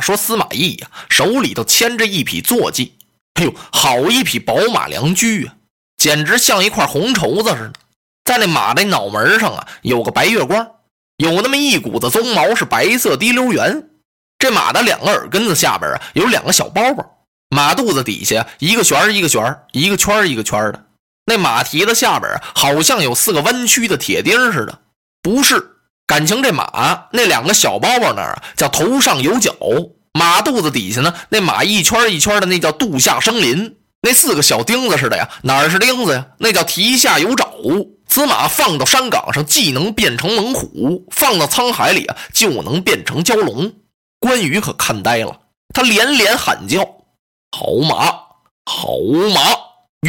[0.00, 2.94] 说司马懿呀，手里头牵着一匹坐骑，
[3.34, 5.54] 哎呦，好一匹宝马良驹啊，
[5.96, 7.72] 简直像一块红绸子似的。
[8.24, 10.66] 在那马的脑门上啊，有个白月光，
[11.16, 13.88] 有那么一股子鬃毛是白色滴溜圆。
[14.38, 20.84] 这马的两个耳根子下边啊，有两个小包包，马肚子底下一个旋一个旋，一个圈一个圈的。
[21.24, 24.78] 那马蹄子下边啊，好像有四个弯曲的铁钉似的，
[25.22, 25.77] 不是。
[26.08, 29.52] 感情这马那两个小包包那儿啊，叫头上有角；
[30.14, 33.76] 马肚子底下呢，那马一圈一圈的那叫肚下生鳞。
[34.00, 36.26] 那四个小钉子似的呀，哪儿是钉子呀？
[36.38, 37.46] 那叫蹄下有爪。
[38.06, 43.70] 此马放到山岗上，既能变成猛虎；放到沧海里啊，就能变成蛟龙。
[44.18, 45.40] 关羽可看呆了，
[45.74, 46.80] 他连连喊叫
[47.54, 48.06] ：“好马，
[48.64, 48.96] 好
[49.34, 49.42] 马！”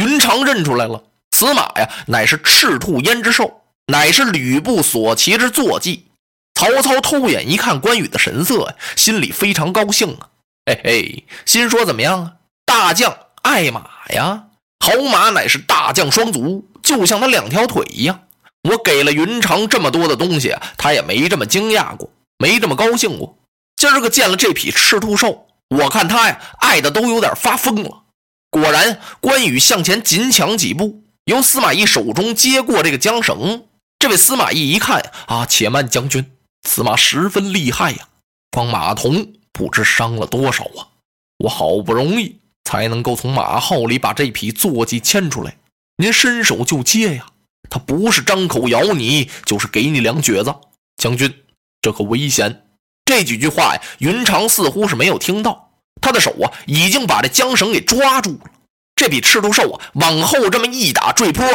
[0.00, 3.59] 云长认出来了，此马呀，乃是赤兔胭脂兽。
[3.90, 6.06] 乃是吕布所骑之坐骑。
[6.54, 10.28] 曹操偷眼一看关羽的神色，心里非常高兴啊！
[10.66, 12.32] 嘿嘿，心说怎么样啊？
[12.66, 14.44] 大将爱马呀，
[14.84, 18.24] 好马乃是大将双足，就像他两条腿一样。
[18.68, 23.38] 我给了云长这么多的东西，他也没这么惊讶过，没这么高兴过。
[23.76, 28.02] 今儿个见了这匹赤兔兽，我看他呀，爱的都有点发疯了。
[28.50, 33.64] 果然，关羽向前紧抢几步，由司马懿手中接过这个缰绳。
[34.00, 38.08] 这位司马懿一看，啊，且慢，将军，此马十分厉害呀，
[38.50, 40.88] 光马童不知伤了多少啊！
[41.36, 45.58] 我好不容易才能够从马号里把这匹坐骑牵出来，
[45.98, 47.26] 您伸手就接呀！
[47.68, 50.54] 他不是张口咬你，就是给你两蹶子。
[50.96, 51.44] 将军，
[51.82, 52.64] 这可危险！
[53.04, 58.50] 这几句话呀，云长似乎是没有听到，他的手啊，已经把这缰绳给抓住了。
[58.96, 61.46] 这匹赤兔兽啊，往后这么一打坠坡。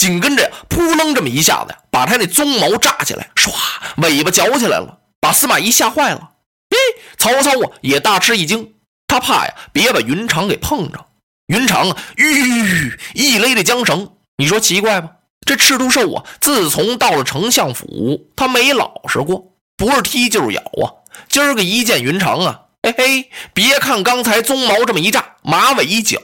[0.00, 3.52] 紧跟着，扑棱这么一下子呀，把他那鬃毛炸起来，唰，
[3.98, 6.30] 尾巴绞起来了，把司马懿吓坏了。
[6.70, 8.72] 嘿，曹操啊也大吃一惊，
[9.06, 11.04] 他怕呀，别把云长给碰着。
[11.48, 14.10] 云长啊，吁，一勒这缰绳。
[14.38, 15.10] 你说奇怪吧？
[15.46, 21.04] 这赤兔兽啊，自从到了丞相府，他没老实过，不是踢就是咬啊。
[21.28, 26.18] 今儿个一见云长啊，嘿嘿，别看刚才鬃毛这么一炸，马尾一绞。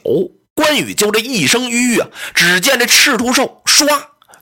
[0.54, 3.86] 关羽就这一声吁啊，只见这赤兔兽唰，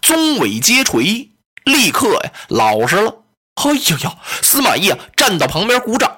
[0.00, 1.31] 鬃尾接垂，
[1.65, 3.17] 立刻呀老实了。
[3.56, 4.19] 哎呀呀！
[4.43, 6.17] 司马懿啊站到旁边鼓掌，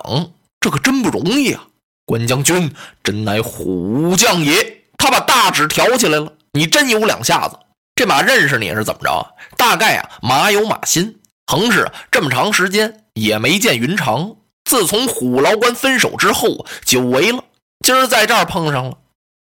[0.61, 1.65] 这可真不容易啊！
[2.05, 2.71] 关将军
[3.03, 4.83] 真乃虎将也。
[4.99, 7.59] 他把大指挑起来了，你真有两下子。
[7.95, 9.35] 这马认识你是怎么着？
[9.57, 14.37] 大概啊马有马心，横是这么长时间也没见云长。
[14.65, 17.43] 自从虎牢关分手之后，久违了，
[17.83, 18.99] 今儿在这儿碰上了。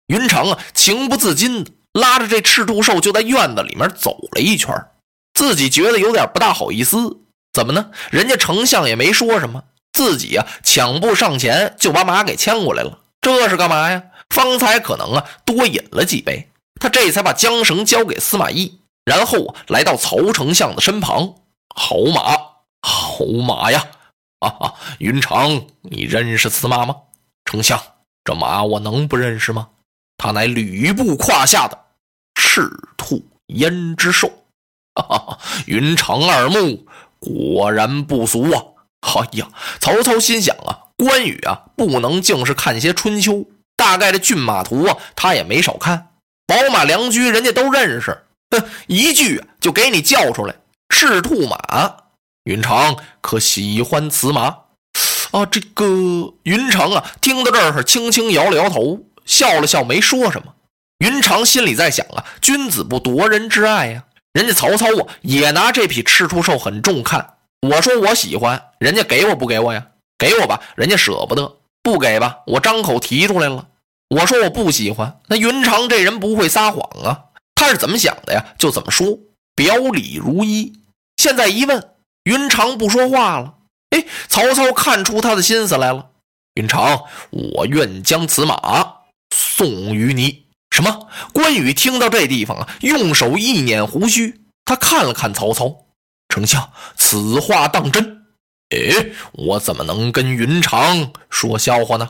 [0.07, 4.75] 云长啊，情不自禁的拉着这赤兔兽就在院子里面走了一圈，
[5.33, 7.21] 自己觉得有点不大好意思。
[7.53, 7.89] 怎么呢？
[8.11, 9.63] 人家丞相也没说什么，
[9.93, 12.99] 自己啊抢步上前就把马给牵过来了。
[13.21, 14.03] 这是干嘛呀？
[14.29, 16.49] 方才可能啊多饮了几杯，
[16.81, 21.35] 他这才把缰绳交给司马懿，然后来到曹丞相的身旁。
[21.73, 22.35] 好马，
[22.81, 23.85] 好马呀！
[24.39, 26.95] 啊啊，云长，你认识此马吗？
[27.45, 27.81] 丞相，
[28.25, 29.69] 这马我能不认识吗？
[30.17, 31.77] 他乃吕布胯下的
[32.55, 34.31] 赤兔胭脂兽，
[34.93, 35.39] 哈 哈！
[35.65, 36.85] 云长二目
[37.19, 38.63] 果然不俗啊！
[39.01, 39.49] 哎呀，
[39.81, 43.45] 曹操心想啊，关羽啊，不能净是看些春秋，
[43.75, 46.13] 大概这骏马图啊，他也没少看。
[46.47, 50.55] 宝马良驹人家都认识，哼，一句就给你叫出来。
[50.87, 51.57] 赤兔马，
[52.45, 54.59] 云长可喜欢此马？
[55.31, 59.01] 啊，这个云长啊，听到这儿是轻轻摇了摇头。
[59.25, 60.53] 笑了笑，没说什么。
[60.99, 64.05] 云长心里在想啊，君子不夺人之爱呀。
[64.33, 67.35] 人家曹操啊，也拿这匹赤兔兽很重看。
[67.61, 69.87] 我说我喜欢，人家给我不给我呀？
[70.17, 73.67] 给我吧，人家舍不得；不给吧，我张口提出来了。
[74.09, 77.25] 我说我不喜欢，那云长这人不会撒谎啊，
[77.55, 78.45] 他是怎么想的呀？
[78.57, 79.17] 就怎么说，
[79.55, 80.73] 表里如一。
[81.17, 81.91] 现在一问，
[82.23, 83.55] 云长不说话了。
[83.89, 86.09] 哎，曹操看出他的心思来了。
[86.53, 88.95] 云长，我愿将此马。
[89.33, 90.44] 送与你
[90.75, 91.07] 什么？
[91.31, 95.85] 关羽听到这地方啊，用手一捻胡须，他看了看曹操，
[96.27, 98.25] 丞相，此话当真？
[98.71, 102.09] 哎，我怎么能跟云长说笑话呢？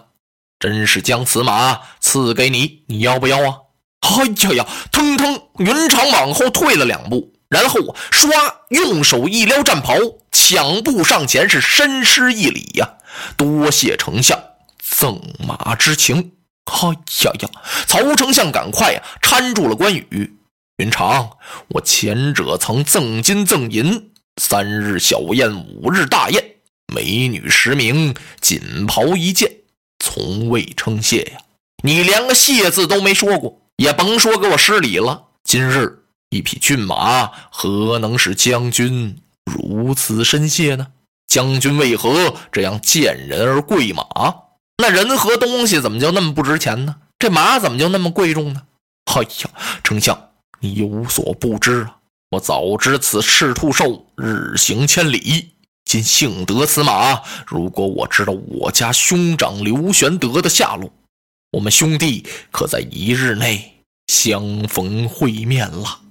[0.57, 3.57] 真是将此马赐给你，你要不要啊？
[4.01, 8.31] 哎呀呀，腾腾，云长往后退了两步，然后，唰，
[8.69, 9.94] 用手一撩战袍，
[10.31, 12.95] 抢步上前，是深施一礼呀，
[13.38, 14.41] 多谢丞相
[14.79, 16.31] 赠马之情。
[16.65, 16.89] 哎
[17.23, 17.50] 呀呀！
[17.88, 20.38] 曹丞相，赶快呀，搀住了关羽。
[20.77, 21.38] 云长，
[21.69, 26.44] 我前者曾赠金赠银，三日小宴，五日大宴，
[26.94, 29.50] 美女十名，锦袍一件，
[30.00, 31.38] 从未称谢呀！
[31.83, 35.27] 你连个谢字都没说过，也甭说给我施礼了。
[35.44, 40.88] 今日一匹骏马，何能使将军如此深谢呢？
[41.27, 44.03] 将军为何这样见人而贵马？
[44.77, 46.95] 那人和东西怎么就那么不值钱呢？
[47.18, 48.62] 这马怎么就那么贵重呢？
[49.06, 49.50] 哎呀，
[49.83, 50.30] 丞相，
[50.60, 51.98] 你有所不知啊！
[52.31, 55.51] 我早知此赤兔兽日行千里，
[55.86, 57.22] 今幸得此马。
[57.48, 60.92] 如果我知道我家兄长刘玄德的下落，
[61.51, 66.01] 我们兄弟可在一日内相逢会面了。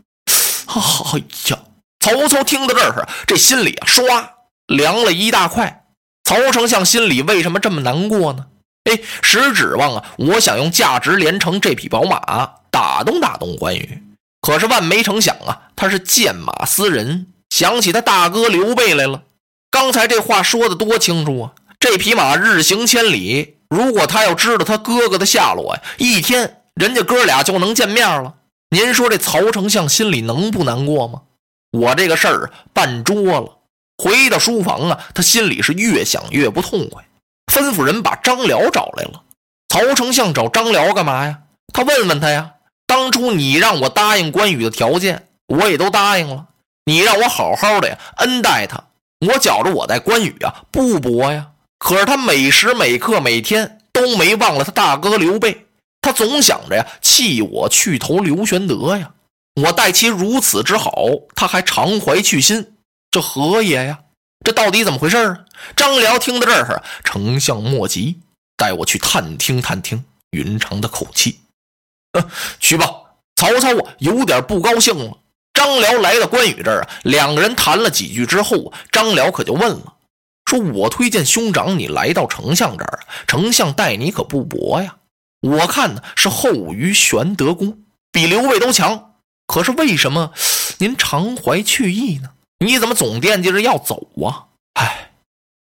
[0.66, 1.18] 哎
[1.50, 1.58] 呀，
[2.00, 4.28] 曹操听到这儿，这心里啊，唰。
[4.66, 5.84] 凉了一大块，
[6.24, 8.46] 曹丞相心里为什么这么难过呢？
[8.84, 14.02] 哎，实指望啊，我想用价值连城这匹宝马打动打动关羽，
[14.40, 19.22] 可是万没成想啊，他是见马思人，想起他大哥刘备来了。
[19.70, 21.52] 刚才这话说的多清楚啊！
[21.80, 28.34] 这匹马日行千里，如果他要知道他哥哥的下落呀，一天人家哥俩就能见面了。
[28.70, 31.22] 您说这曹丞相心里能不难过吗？
[31.72, 33.58] 我这个事儿办桌了。
[33.96, 37.04] 回到书房啊，他心里是越想越不痛快，
[37.54, 39.22] 吩咐人把张辽找来了。
[39.68, 41.38] 曹丞相找张辽干嘛呀？
[41.72, 42.50] 他问问他呀。
[42.84, 46.48] 当初你让我答应关羽的条件，我也都答应了。
[46.84, 48.88] 你让我好好的呀恩待他，
[49.20, 51.52] 我觉着我待关羽啊不薄呀。
[51.78, 55.66] 可是他每时每刻每天都没忘了他大哥刘备，
[56.02, 59.12] 他总想着呀弃我去投刘玄德呀。
[59.62, 60.92] 我待其如此之好，
[61.36, 62.76] 他还常怀去心。
[63.10, 64.00] 这何也呀？
[64.44, 65.40] 这到底怎么回事啊？
[65.74, 68.20] 张辽听到这儿，丞相莫急，
[68.56, 71.40] 带我去探听探听云长的口气。
[72.12, 72.30] 呃，
[72.60, 72.86] 去吧。
[73.36, 75.18] 曹操啊，有点不高兴了。
[75.54, 79.94] 张辽来到关羽这儿啊，两个人谈了几句之后，张辽可就问了
[80.44, 84.96] ：“说我推荐兄长你来到丞相这儿，丞相待你可不薄呀。
[85.40, 87.82] 我看呢是后于玄德公，
[88.12, 89.14] 比刘备都强。
[89.46, 90.32] 可是为什么
[90.78, 92.30] 您常怀去意呢？”
[92.64, 94.48] 你怎么总惦记着要走啊？
[94.72, 95.10] 哎，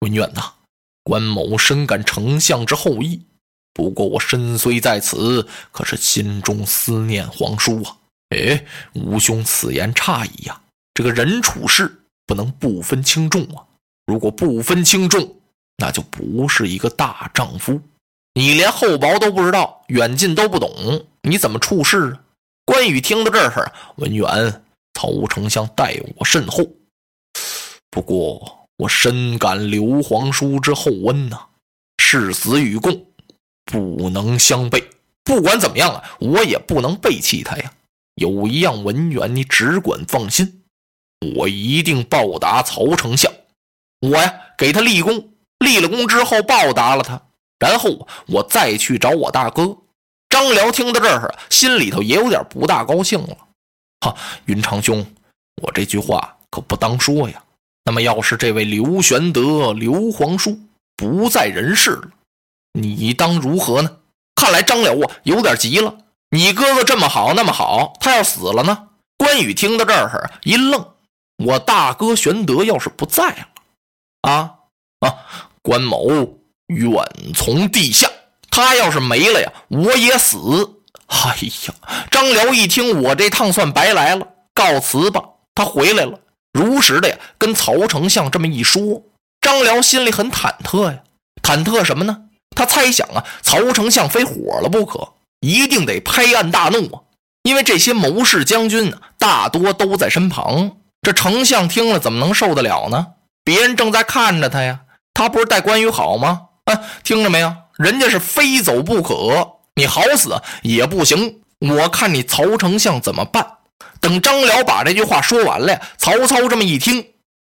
[0.01, 0.53] 文远呐，
[1.03, 3.23] 关某深感丞相之厚意，
[3.73, 7.97] 不过我身虽在此，可是心中思念皇叔啊。
[8.37, 10.61] 哎，吴兄此言差矣呀！
[10.93, 13.65] 这个人处事不能不分轻重啊！
[14.07, 15.37] 如果不分轻重，
[15.79, 17.81] 那就不是一个大丈夫。
[18.35, 22.21] 你连厚薄都不知道，远近都不懂，你怎么处事啊？
[22.67, 24.63] 关羽听到这儿，文远，
[24.93, 26.63] 曹丞相待我甚厚。
[27.91, 31.39] 不过我深感刘皇叔之厚恩呐，
[31.99, 33.07] 誓死与共，
[33.65, 34.89] 不能相背。
[35.25, 37.73] 不管怎么样啊，我也不能背弃他呀。
[38.15, 40.63] 有一样，文远你只管放心，
[41.37, 43.33] 我一定报答曹丞相。
[44.01, 47.21] 我呀，给他立功，立了功之后报答了他，
[47.59, 49.77] 然后我再去找我大哥
[50.29, 50.71] 张辽。
[50.71, 53.37] 听到这儿，心里头也有点不大高兴了。
[54.01, 54.17] 哈，
[54.47, 55.05] 云长兄，
[55.63, 57.43] 我这句话可不当说呀。
[57.85, 60.59] 那么，要是这位刘玄德、刘皇叔
[60.97, 62.11] 不在人世了，
[62.73, 63.97] 你当如何呢？
[64.35, 65.97] 看来张辽啊有点急了。
[66.31, 68.89] 你哥哥这么好，那么好，他要死了呢？
[69.19, 70.87] 关羽听到这儿一愣：
[71.45, 73.49] 我大哥玄德要是不在了，
[74.23, 74.55] 啊
[75.01, 75.17] 啊！
[75.63, 76.09] 关某
[76.69, 76.93] 远
[77.35, 78.09] 从地下，
[78.51, 80.39] 他要是没了呀，我也死。
[81.07, 82.07] 哎呀！
[82.11, 85.23] 张辽一听，我这趟算白来了，告辞吧。
[85.55, 86.19] 他回来了。
[86.53, 89.03] 如实的呀，跟曹丞相这么一说，
[89.41, 90.99] 张辽心里很忐忑呀。
[91.43, 92.25] 忐忑什么呢？
[92.55, 97.03] 他猜想啊，曹丞相非火了不可，一定得拍案大怒啊。
[97.43, 103.07] 因为这些谋士将军呢，大多都在身旁，这丞相听了怎么能受得了呢？
[103.45, 104.81] 别人正在看着他呀，
[105.15, 106.49] 他不是待关羽好吗？
[106.65, 107.55] 啊，听着没有？
[107.79, 111.41] 人家是非走不可，你好死也不行。
[111.61, 113.47] 我看你曹丞相怎么办？
[114.01, 117.01] 等张辽把这句话说完了，曹操这么一听，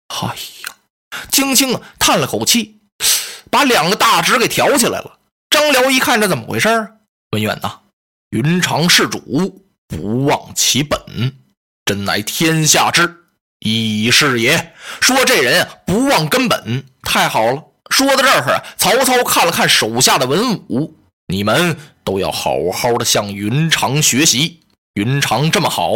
[0.09, 0.75] 哎呀，
[1.31, 2.81] 轻轻叹了口气，
[3.50, 5.19] 把两个大指给挑起来了。
[5.50, 6.69] 张辽一看，这怎么回事
[7.31, 7.81] 文远呐，
[8.31, 10.99] 云长事主不忘其本，
[11.85, 13.25] 真乃天下之
[13.61, 14.75] 义士也。
[15.00, 17.62] 说这人不忘根本，太好了。
[17.90, 20.97] 说到这儿，曹操看了看手下的文武，
[21.28, 24.61] 你们都要好好的向云长学习。
[24.95, 25.95] 云长这么好。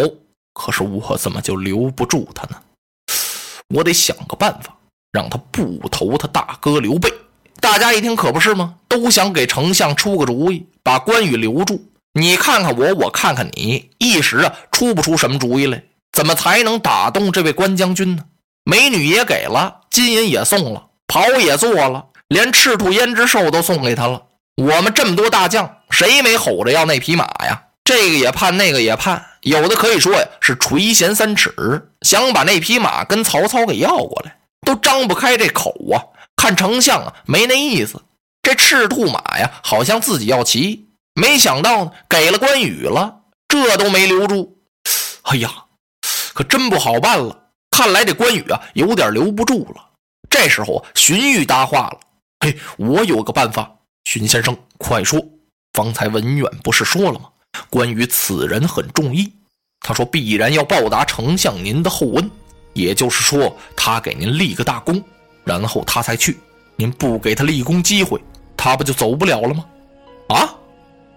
[0.52, 2.60] 可是我怎么就留不住他呢？
[3.74, 4.76] 我得想个办法，
[5.12, 7.12] 让他不投他大哥刘备。
[7.60, 8.74] 大家一听可不是吗？
[8.88, 11.84] 都想给丞相出个主意，把关羽留住。
[12.14, 15.84] 你看看我，我看看你，一时啊出不出什么主意来？
[16.12, 18.24] 怎么才能打动这位关将军呢？
[18.64, 24.22] 美女也给了，金银也送了，袍也做了，连赤兔胭脂兽都送给他了。
[24.56, 27.62] 我们这么多大将，谁没吼着要那匹马呀？
[27.88, 35.96] 这个也盼，那个也盼，有的可以说呀是垂涎三尺，想把那匹马跟曹操给要过来，都张不开这口啊。
[36.36, 38.02] 看丞相啊，没那意思。
[38.42, 44.58] 这赤兔马呀，好像自己要骑，没想到呢，给了关羽了，这都没留住。
[45.24, 45.50] 哎呀，
[46.34, 47.44] 可真不好办了。
[47.70, 49.82] 看来这关羽啊，有点留不住了。
[50.28, 52.00] 这时候啊，荀彧搭话了
[52.44, 53.76] ：“嘿，我有个办法。
[54.04, 55.18] 荀先生，快说。
[55.72, 57.30] 方才文远不是说了吗？
[57.70, 59.32] 关羽此人很重义，
[59.80, 62.30] 他说必然要报答丞相您的厚恩，
[62.74, 65.02] 也就是说，他给您立个大功，
[65.44, 66.38] 然后他才去。
[66.76, 68.20] 您不给他立功机会，
[68.56, 69.64] 他不就走不了了吗？
[70.28, 70.54] 啊，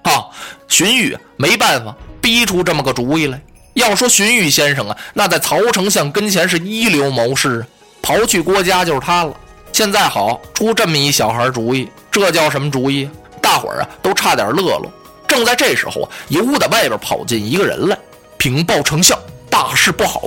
[0.03, 0.25] 啊！
[0.67, 3.39] 荀彧没办法，逼出这么个主意来。
[3.73, 7.67] 要说荀彧先生啊，那在曹丞相跟前是一流谋士啊，
[8.01, 9.33] 刨去郭嘉就是他了。
[9.71, 13.07] 现在好出这么一小孩主意，这叫什么主意？
[13.41, 14.91] 大伙儿啊都差点乐了。
[15.31, 17.97] 正在这时候啊，由屋的外边跑进一个人来，
[18.37, 19.17] 禀报丞相，
[19.49, 20.23] 大事不好！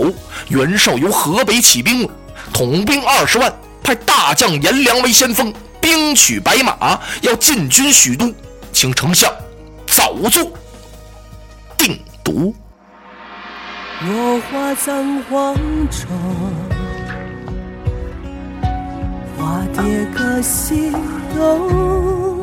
[0.48, 2.10] 袁绍由河北起兵了，
[2.54, 8.32] 统兵二十万，派大将颜良为先锋，兵取白马，要进军许都，
[8.72, 9.30] 请丞相
[9.86, 10.50] 早做
[11.76, 12.50] 定夺。
[14.06, 15.54] 落花葬黄
[15.90, 16.08] 冢，
[19.36, 20.90] 花蝶各西
[21.36, 22.33] 东。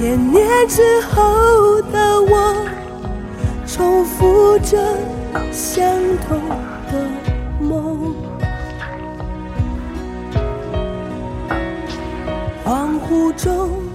[0.00, 2.56] 千年之后的我，
[3.66, 4.78] 重复着
[5.52, 5.84] 相
[6.26, 6.40] 同
[6.90, 7.06] 的
[7.60, 8.14] 梦。
[12.64, 13.89] 恍惚中。